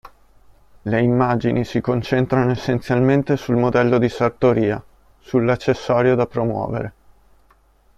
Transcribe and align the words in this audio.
Le 0.81 0.99
immagini 0.99 1.63
si 1.63 1.79
concentrano 1.79 2.49
essenzialmente 2.49 3.37
sul 3.37 3.55
modello 3.57 3.99
di 3.99 4.09
sartoria, 4.09 4.83
sull'accessorio 5.19 6.15
da 6.15 6.25
promuovere. 6.25 6.93